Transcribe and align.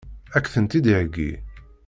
Ad 0.35 0.41
k-tent-id-iheggi? 0.45 1.31